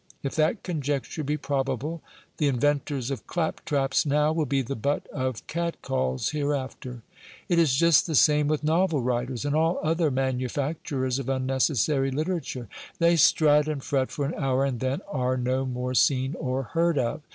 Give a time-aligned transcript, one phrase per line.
[0.23, 2.01] If that conjecture be probable,
[2.37, 7.03] the inventors of clap traps now will be the butt of cat calls hereafter.
[7.47, 12.09] It is just the same with novel writers, and all other manufac turers of unnecessary
[12.09, 12.67] literature:
[12.97, 16.97] they strut and fret for an hour, and then are no more seen or heard
[16.97, 17.21] of.